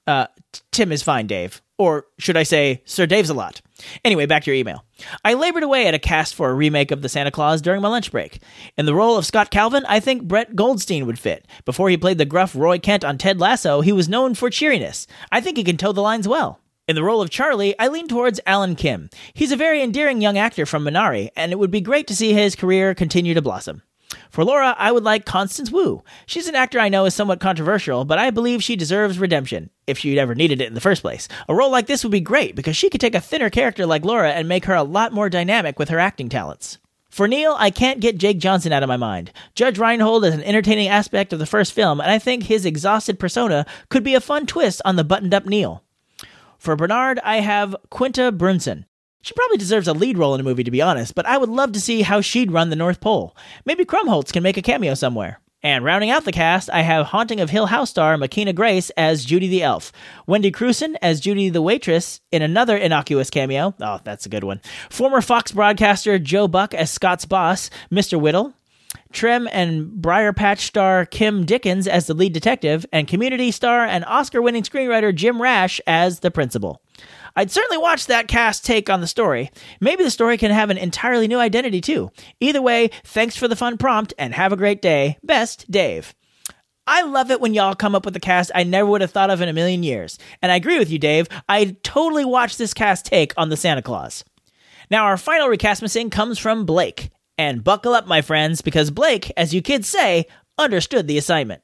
[0.05, 0.27] Uh,
[0.71, 1.63] Tim is fine, Dave.
[1.77, 3.61] Or should I say, Sir Dave's a lot.
[4.03, 4.83] Anyway, back to your email.
[5.23, 7.87] I labored away at a cast for a remake of The Santa Clause during my
[7.87, 8.41] lunch break.
[8.77, 11.45] In the role of Scott Calvin, I think Brett Goldstein would fit.
[11.65, 15.05] Before he played the gruff Roy Kent on Ted Lasso, he was known for cheeriness.
[15.31, 16.59] I think he can toe the lines well.
[16.87, 19.09] In the role of Charlie, I lean towards Alan Kim.
[19.33, 22.33] He's a very endearing young actor from Minari, and it would be great to see
[22.33, 23.83] his career continue to blossom.
[24.29, 26.03] For Laura, I would like Constance Wu.
[26.25, 29.97] She's an actor I know is somewhat controversial, but I believe she deserves redemption, if
[29.97, 31.27] she'd ever needed it in the first place.
[31.49, 34.05] A role like this would be great because she could take a thinner character like
[34.05, 36.79] Laura and make her a lot more dynamic with her acting talents.
[37.09, 39.31] For Neil, I can't get Jake Johnson out of my mind.
[39.55, 43.19] Judge Reinhold is an entertaining aspect of the first film, and I think his exhausted
[43.19, 45.83] persona could be a fun twist on the buttoned up Neil.
[46.57, 48.85] For Bernard, I have Quinta Brunson.
[49.27, 51.49] She probably deserves a lead role in a movie, to be honest, but I would
[51.49, 53.35] love to see how she'd run the North Pole.
[53.65, 55.41] Maybe Krumholtz can make a cameo somewhere.
[55.61, 59.25] And rounding out the cast, I have Haunting of Hill House star Mckenna Grace as
[59.25, 59.91] Judy the Elf,
[60.27, 63.75] Wendy Crewson as Judy the Waitress in another innocuous cameo.
[63.81, 64.61] Oh, that's a good one.
[64.89, 68.17] Former Fox broadcaster Joe Buck as Scott's boss, Mr.
[68.17, 68.53] Whittle.
[69.11, 74.05] Treme and Briar Patch star Kim Dickens as the lead detective, and community star and
[74.05, 76.81] Oscar winning screenwriter Jim Rash as the principal.
[77.37, 79.51] I'd certainly watch that cast take on the story.
[79.79, 82.11] Maybe the story can have an entirely new identity too.
[82.39, 85.19] Either way, thanks for the fun prompt and have a great day.
[85.21, 86.15] Best, Dave.
[86.87, 89.29] I love it when y'all come up with a cast I never would have thought
[89.29, 90.17] of in a million years.
[90.41, 91.27] And I agree with you, Dave.
[91.47, 94.25] I'd totally watch this cast take on the Santa Clause.
[94.89, 97.11] Now, our final recastmissing comes from Blake.
[97.37, 100.25] And buckle up, my friends, because Blake, as you kids say,
[100.57, 101.61] understood the assignment.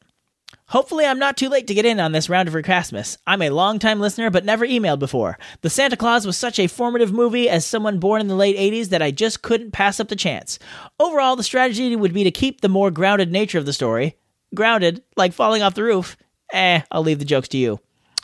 [0.74, 3.18] Hopefully, I'm not too late to get in on this round of Recastmas.
[3.28, 5.38] I'm a long-time listener, but never emailed before.
[5.62, 8.90] The Santa Clause was such a formative movie as someone born in the late 80s
[8.90, 10.58] that I just couldn't pass up the chance.
[11.00, 14.16] Overall, the strategy would be to keep the more grounded nature of the story.
[14.56, 16.18] Grounded, like falling off the roof.
[16.52, 17.80] Eh, I'll leave the jokes to you.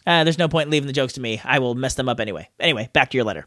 [0.10, 1.40] Uh, there's no point in leaving the jokes to me.
[1.46, 2.50] I will mess them up anyway.
[2.60, 3.46] Anyway, back to your letter.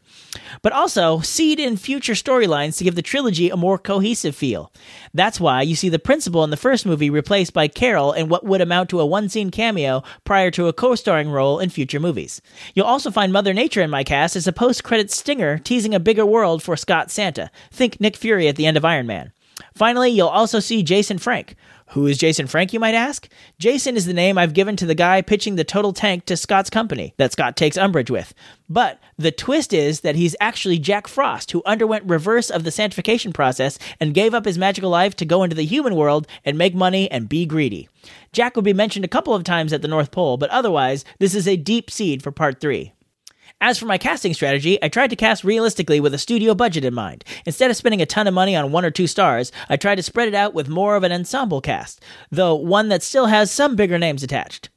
[0.62, 4.72] But also, seed in future storylines to give the trilogy a more cohesive feel.
[5.12, 8.46] That's why you see the principal in the first movie replaced by Carol in what
[8.46, 11.98] would amount to a one scene cameo prior to a co starring role in future
[11.98, 12.40] movies.
[12.77, 15.98] You'll also find Mother Nature in my cast as a post credit stinger teasing a
[15.98, 17.51] bigger world for Scott Santa.
[17.72, 19.33] Think Nick Fury at the end of Iron Man.
[19.75, 21.57] Finally, you'll also see Jason Frank.
[21.92, 23.28] Who is Jason Frank, you might ask?
[23.59, 26.70] Jason is the name I've given to the guy pitching the total tank to Scott's
[26.70, 28.33] company that Scott takes umbrage with.
[28.66, 33.35] But the twist is that he's actually Jack Frost, who underwent reverse of the sanctification
[33.35, 36.74] process and gave up his magical life to go into the human world and make
[36.74, 37.90] money and be greedy.
[38.33, 41.35] Jack would be mentioned a couple of times at the North Pole, but otherwise, this
[41.35, 42.94] is a deep seed for part three.
[43.64, 46.92] As for my casting strategy, I tried to cast realistically with a studio budget in
[46.94, 47.25] mind.
[47.46, 50.03] Instead of spending a ton of money on one or two stars, I tried to
[50.03, 53.77] spread it out with more of an ensemble cast, though one that still has some
[53.77, 54.68] bigger names attached.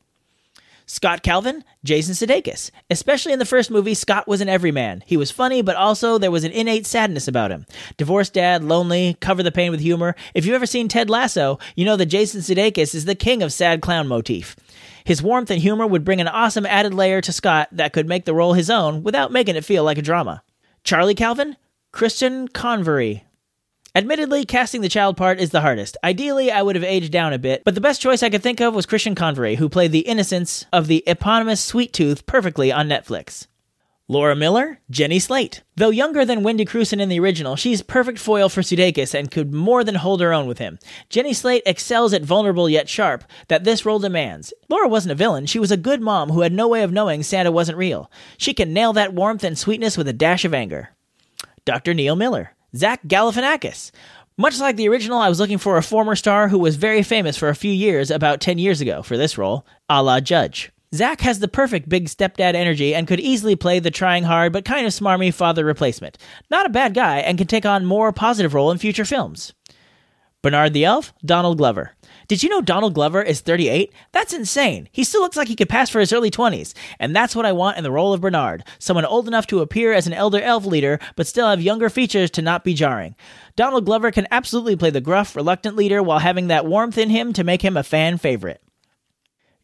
[0.85, 2.69] Scott Calvin, Jason Sudeikis.
[2.91, 5.03] Especially in the first movie, Scott was an everyman.
[5.07, 7.65] He was funny, but also there was an innate sadness about him.
[7.97, 10.15] Divorced dad, lonely, cover the pain with humor.
[10.35, 13.51] If you've ever seen Ted Lasso, you know that Jason Sudeikis is the king of
[13.51, 14.55] sad clown motif.
[15.05, 18.25] His warmth and humor would bring an awesome added layer to Scott that could make
[18.25, 20.41] the role his own without making it feel like a drama.
[20.83, 21.57] Charlie Calvin,
[21.91, 23.23] Christian Convery.
[23.93, 25.95] Admittedly, casting the child part is the hardest.
[26.03, 28.59] Ideally, I would have aged down a bit, but the best choice I could think
[28.59, 32.89] of was Christian Convery, who played the innocence of the eponymous Sweet Tooth perfectly on
[32.89, 33.45] Netflix.
[34.07, 35.63] Laura Miller, Jenny Slate.
[35.77, 39.51] Though younger than Wendy Crewson in the original, she's perfect foil for Sudeikis and could
[39.51, 40.77] more than hold her own with him.
[41.09, 44.53] Jenny Slate excels at vulnerable yet sharp that this role demands.
[44.69, 47.23] Laura wasn't a villain, she was a good mom who had no way of knowing
[47.23, 48.11] Santa wasn't real.
[48.37, 50.89] She can nail that warmth and sweetness with a dash of anger.
[51.65, 51.95] Dr.
[51.95, 53.89] Neil Miller, Zach Galifianakis.
[54.37, 57.37] Much like the original, I was looking for a former star who was very famous
[57.37, 60.71] for a few years about 10 years ago for this role, a la Judge.
[60.95, 64.65] Zach has the perfect big stepdad energy and could easily play the trying hard but
[64.65, 66.17] kind of smarmy father replacement.
[66.49, 69.53] Not a bad guy and can take on more positive role in future films.
[70.41, 71.93] Bernard the Elf, Donald Glover.
[72.27, 73.91] Did you know Donald Glover is 38?
[74.11, 74.87] That's insane.
[74.91, 77.51] He still looks like he could pass for his early 20s, and that's what I
[77.51, 78.63] want in the role of Bernard.
[78.77, 82.29] Someone old enough to appear as an elder elf leader, but still have younger features
[82.31, 83.15] to not be jarring.
[83.55, 87.33] Donald Glover can absolutely play the gruff, reluctant leader while having that warmth in him
[87.33, 88.61] to make him a fan favorite.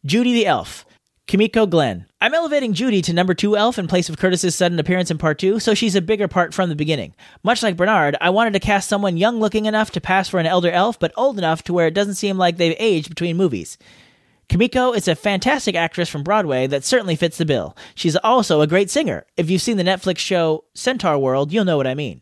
[0.04, 0.84] Judy the Elf.
[1.26, 2.06] Kimiko Glenn.
[2.20, 5.38] I'm elevating Judy to number two elf in place of Curtis's sudden appearance in part
[5.38, 7.14] two, so she's a bigger part from the beginning.
[7.42, 10.46] Much like Bernard, I wanted to cast someone young looking enough to pass for an
[10.46, 13.78] elder elf, but old enough to where it doesn't seem like they've aged between movies.
[14.48, 17.74] Kimiko is a fantastic actress from Broadway that certainly fits the bill.
[17.94, 19.24] She's also a great singer.
[19.36, 22.20] If you've seen the Netflix show Centaur World, you'll know what I mean.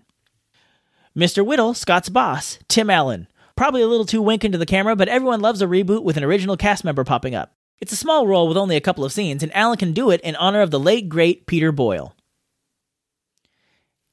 [1.16, 1.44] Mr.
[1.44, 3.26] Whittle, Scott's boss, Tim Allen.
[3.56, 6.22] Probably a little too wink into the camera, but everyone loves a reboot with an
[6.22, 7.52] original cast member popping up.
[7.80, 10.20] It's a small role with only a couple of scenes, and Allen can do it
[10.20, 12.14] in honor of the late, great Peter Boyle.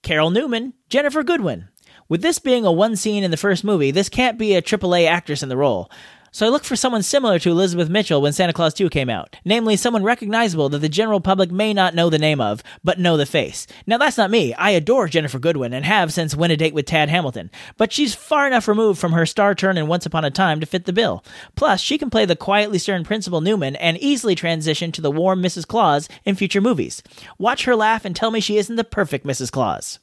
[0.03, 1.67] Carol Newman, Ginnifer Goodwin.
[2.08, 5.06] With this being a one scene in the first movie, this can't be a AAA
[5.06, 5.91] actress in the role.
[6.31, 9.35] So I looked for someone similar to Elizabeth Mitchell when Santa Clause 2 came out,
[9.45, 13.17] namely someone recognizable that the general public may not know the name of, but know
[13.17, 13.65] the face.
[13.85, 14.53] Now that's not me.
[14.55, 18.13] I adore Ginnifer Goodwin and have since Win a Date with Tad Hamilton, but she's
[18.13, 20.93] far enough removed from her star turn in Once Upon a Time to fit the
[20.93, 21.23] bill.
[21.55, 25.41] Plus, she can play the quietly stern Principal Newman and easily transition to the warm
[25.41, 25.65] Mrs.
[25.65, 27.01] Claus in future movies.
[27.37, 29.51] Watch her laugh and tell me she isn't the perfect Mrs.
[29.51, 29.99] Claus.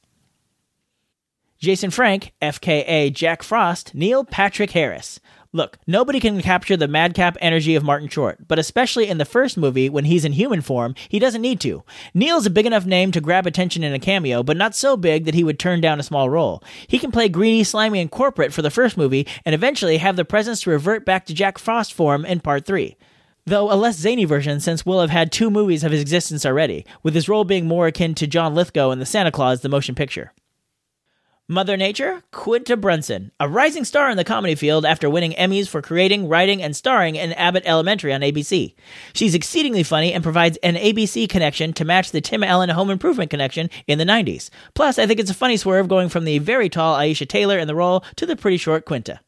[1.58, 5.20] Jason Frank, FKA Jack Frost, Neil Patrick Harris.
[5.54, 9.56] Look, nobody can capture the madcap energy of Martin Short, but especially in the first
[9.56, 11.84] movie when he's in human form, he doesn't need to.
[12.12, 15.26] Neil's a big enough name to grab attention in a cameo, but not so big
[15.26, 16.60] that he would turn down a small role.
[16.88, 20.24] He can play greedy, slimy, and corporate for the first movie, and eventually have the
[20.24, 22.96] presence to revert back to Jack Frost form in part 3
[23.46, 26.86] though a less zany version since we'll have had two movies of his existence already,
[27.02, 29.94] with his role being more akin to John Lithgow in The Santa Claus the motion
[29.94, 30.32] picture.
[31.46, 35.82] Mother Nature, Quinta Brunson, a rising star in the comedy field after winning Emmys for
[35.82, 38.74] creating, writing, and starring in Abbott Elementary on ABC.
[39.12, 43.28] She's exceedingly funny and provides an ABC connection to match the Tim Allen Home Improvement
[43.28, 44.48] connection in the 90s.
[44.74, 47.68] Plus, I think it's a funny swerve going from the very tall Aisha Tyler in
[47.68, 49.20] the role to the pretty short Quinta.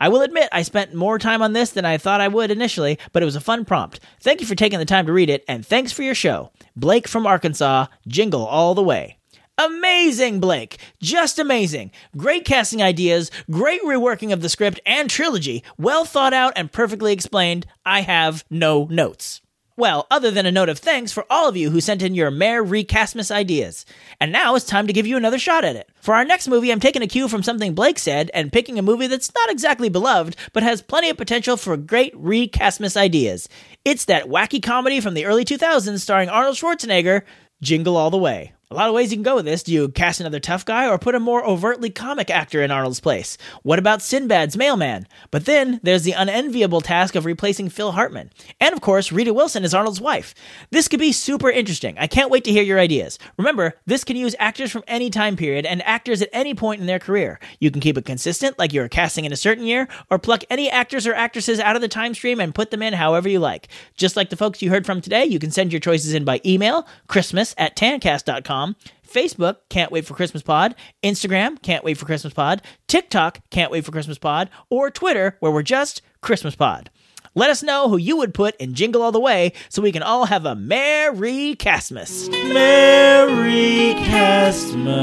[0.00, 2.98] I will admit I spent more time on this than I thought I would initially,
[3.12, 4.00] but it was a fun prompt.
[4.20, 6.50] Thank you for taking the time to read it, and thanks for your show.
[6.74, 9.19] Blake from Arkansas, jingle all the way.
[9.60, 10.78] Amazing, Blake.
[11.02, 11.90] Just amazing.
[12.16, 17.12] Great casting ideas, great reworking of the script and trilogy, well thought out and perfectly
[17.12, 17.66] explained.
[17.84, 19.42] I have no notes.
[19.76, 22.30] Well, other than a note of thanks for all of you who sent in your
[22.30, 23.84] Mayor Recastmas ideas.
[24.18, 25.90] And now it's time to give you another shot at it.
[26.00, 28.82] For our next movie, I'm taking a cue from something Blake said and picking a
[28.82, 33.46] movie that's not exactly beloved, but has plenty of potential for great Recastmas ideas.
[33.84, 37.24] It's that wacky comedy from the early 2000s starring Arnold Schwarzenegger,
[37.60, 38.54] Jingle All the Way.
[38.72, 39.64] A lot of ways you can go with this.
[39.64, 43.00] Do you cast another tough guy or put a more overtly comic actor in Arnold's
[43.00, 43.36] place?
[43.64, 45.08] What about Sinbad's mailman?
[45.32, 48.30] But then there's the unenviable task of replacing Phil Hartman.
[48.60, 50.36] And of course, Rita Wilson is Arnold's wife.
[50.70, 51.98] This could be super interesting.
[51.98, 53.18] I can't wait to hear your ideas.
[53.36, 56.86] Remember, this can use actors from any time period and actors at any point in
[56.86, 57.40] their career.
[57.58, 60.70] You can keep it consistent, like you're casting in a certain year, or pluck any
[60.70, 63.66] actors or actresses out of the time stream and put them in however you like.
[63.96, 66.40] Just like the folks you heard from today, you can send your choices in by
[66.46, 68.59] email, christmas at tancast.com
[69.06, 73.84] Facebook, Can't Wait for Christmas Pod, Instagram, Can't Wait for Christmas Pod, TikTok, Can't Wait
[73.84, 76.90] for Christmas Pod, or Twitter, where we're just Christmas Pod.
[77.34, 80.02] Let us know who you would put in Jingle All the Way so we can
[80.02, 82.28] all have a Merry Castmas.
[82.52, 85.00] Merry Castmas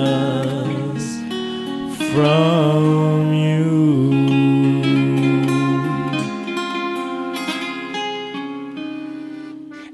[2.13, 3.67] from you.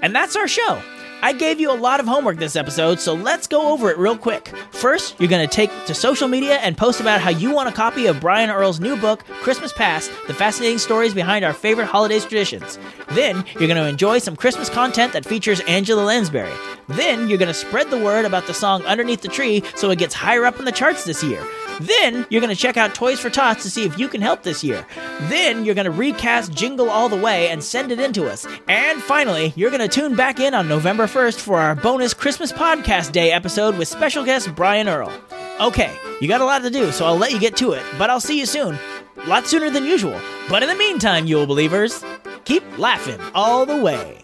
[0.02, 0.82] And that's our show.
[1.24, 4.18] I gave you a lot of homework this episode, so let's go over it real
[4.18, 4.50] quick.
[4.72, 7.72] First, you're going to take to social media and post about how you want a
[7.72, 12.26] copy of Brian Earl's new book, Christmas Past The Fascinating Stories Behind Our Favorite Holidays
[12.26, 12.78] Traditions.
[13.12, 16.52] Then, you're going to enjoy some Christmas content that features Angela Lansbury.
[16.90, 20.00] Then, you're going to spread the word about the song Underneath the Tree so it
[20.00, 21.42] gets higher up in the charts this year.
[21.82, 24.44] Then you're going to check out Toys for Tots to see if you can help
[24.44, 24.86] this year.
[25.24, 28.46] Then you're going to recast Jingle All the Way and send it in to us.
[28.68, 32.52] And finally, you're going to tune back in on November 1st for our bonus Christmas
[32.52, 35.12] Podcast Day episode with special guest Brian Earl.
[35.60, 38.10] Okay, you got a lot to do, so I'll let you get to it, but
[38.10, 38.78] I'll see you soon.
[39.18, 40.20] A lot sooner than usual.
[40.50, 42.04] But in the meantime, Yule Believers,
[42.46, 44.20] keep laughing all the way.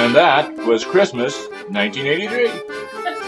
[0.00, 1.36] And that was Christmas
[1.68, 2.69] 1983.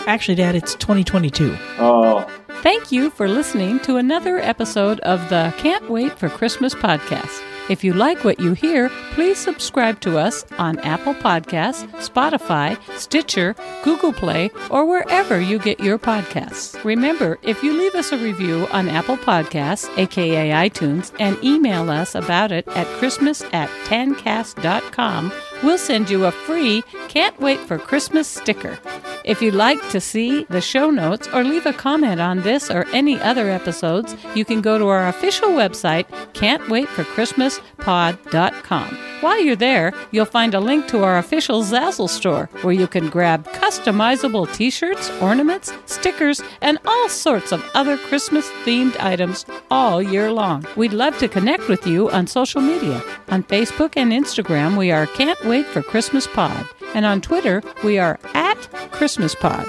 [0.06, 1.56] Actually, Dad, it's 2022.
[1.78, 2.26] Oh.
[2.62, 7.42] Thank you for listening to another episode of the Can't Wait for Christmas podcast.
[7.68, 13.54] If you like what you hear, please subscribe to us on Apple Podcasts, Spotify, Stitcher,
[13.84, 16.82] Google Play, or wherever you get your podcasts.
[16.84, 22.16] Remember, if you leave us a review on Apple Podcasts, aka iTunes, and email us
[22.16, 25.32] about it at Christmas at tancast.com,
[25.62, 28.78] we'll send you a free Can't Wait for Christmas sticker.
[29.24, 32.86] If you'd like to see the show notes or leave a comment on this or
[32.92, 38.98] any other episodes, you can go to our official website, can'twaitforchristmaspod.com.
[39.20, 43.08] While you're there, you'll find a link to our official Zazzle store where you can
[43.08, 50.02] grab customizable t shirts, ornaments, stickers, and all sorts of other Christmas themed items all
[50.02, 50.66] year long.
[50.74, 53.00] We'd love to connect with you on social media.
[53.28, 56.66] On Facebook and Instagram, we are Can't Wait for Christmas Pod.
[56.94, 58.56] And on Twitter, we are at
[58.90, 59.68] Christmas Pod.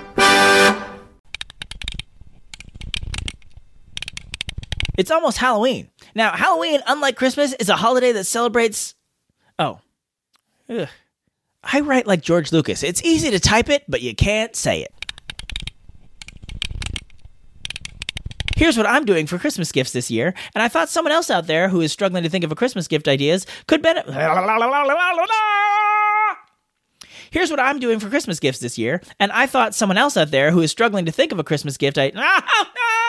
[5.01, 5.89] It's almost Halloween.
[6.13, 8.93] Now, Halloween, unlike Christmas, is a holiday that celebrates.
[9.57, 9.79] Oh.
[10.69, 10.87] Ugh.
[11.63, 12.83] I write like George Lucas.
[12.83, 14.93] It's easy to type it, but you can't say it.
[18.55, 21.47] Here's what I'm doing for Christmas gifts this year, and I thought someone else out
[21.47, 24.13] there who is struggling to think of a Christmas gift ideas could benefit.
[27.31, 30.29] Here's what I'm doing for Christmas gifts this year, and I thought someone else out
[30.29, 32.21] there who is struggling to think of a Christmas gift idea.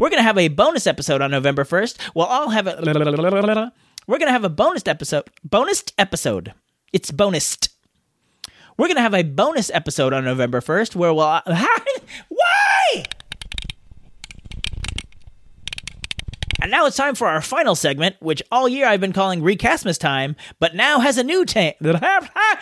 [0.00, 2.12] We're going to have a bonus episode on November 1st.
[2.14, 2.80] We'll all have a.
[4.06, 5.24] We're going to have a bonus episode.
[5.44, 6.54] Bonus episode.
[6.90, 7.68] It's bonused.
[8.78, 11.26] We're going to have a bonus episode on November 1st where we'll.
[11.44, 13.04] Why?
[16.62, 19.98] And now it's time for our final segment, which all year I've been calling Recastmas
[19.98, 21.76] Time, but now has a new tank.
[21.82, 22.56] I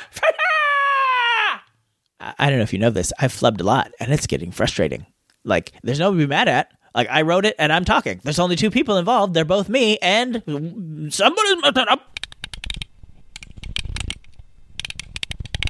[2.41, 3.12] don't know if you know this.
[3.20, 5.07] I've flubbed a lot, and it's getting frustrating.
[5.45, 6.72] Like, there's nobody to be mad at.
[6.95, 8.20] Like, I wrote it, and I'm talking.
[8.24, 9.34] There's only two people involved.
[9.34, 10.43] They're both me, and
[11.12, 12.18] somebody's up.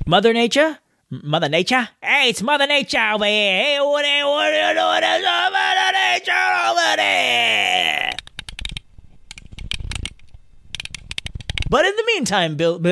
[0.06, 0.78] Mother Nature?
[1.10, 1.88] Mother Nature?
[2.02, 3.62] Hey, it's Mother Nature over here.
[3.62, 5.02] Hey, what are, you doing?
[5.02, 6.32] It's Mother Nature
[6.70, 8.07] over there.
[11.70, 12.78] But in the meantime, Bill.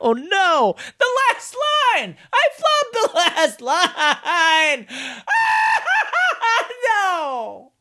[0.00, 0.76] Oh no!
[0.98, 1.56] The last
[1.96, 2.16] line!
[2.32, 4.86] I flubbed the last line!
[6.88, 7.72] no!